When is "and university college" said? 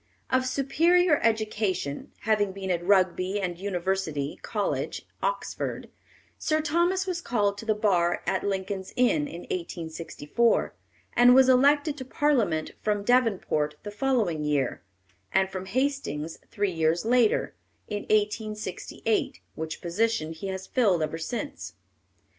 3.39-5.05